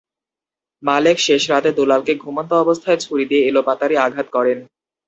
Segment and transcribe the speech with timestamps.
[0.83, 4.57] মালেক শেষ রাতে দুলালকে ঘুমন্ত অবস্থায় ছুরি দিয়ে এলোপাতাড়ি আঘাত করেন।